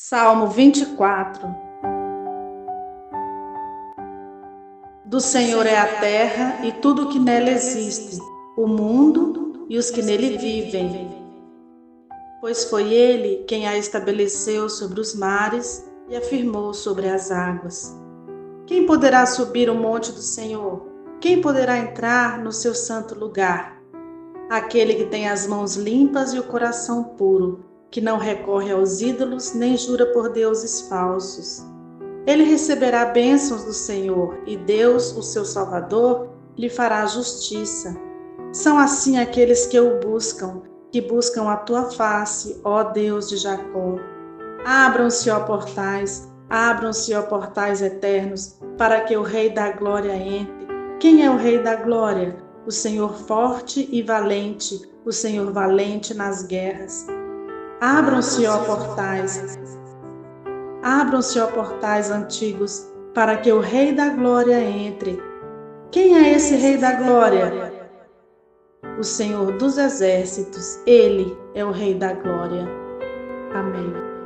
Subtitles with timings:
[0.00, 1.52] Salmo 24
[5.04, 8.16] Do Senhor é a terra e tudo o que nela existe,
[8.56, 11.10] o mundo e os que nele vivem.
[12.40, 17.92] Pois foi ele quem a estabeleceu sobre os mares e afirmou sobre as águas.
[18.68, 20.80] Quem poderá subir o monte do Senhor?
[21.20, 23.82] Quem poderá entrar no seu santo lugar?
[24.48, 29.54] Aquele que tem as mãos limpas e o coração puro que não recorre aos ídolos
[29.54, 31.64] nem jura por deuses falsos.
[32.26, 37.96] Ele receberá bênçãos do Senhor e Deus, o seu Salvador, lhe fará justiça.
[38.52, 43.96] São assim aqueles que o buscam, que buscam a tua face, ó Deus de Jacó.
[44.64, 50.66] Abram-se, ó portais, abram-se, ó portais eternos, para que o Rei da Glória entre.
[50.98, 52.36] Quem é o Rei da Glória?
[52.66, 57.06] O Senhor forte e valente, o Senhor valente nas guerras.
[57.80, 59.56] Abram-se, ó portais,
[60.82, 65.22] abram-se, ó portais antigos, para que o Rei da Glória entre.
[65.92, 67.72] Quem é esse Rei da Glória?
[68.98, 72.68] O Senhor dos Exércitos, ele é o Rei da Glória.
[73.54, 74.17] Amém.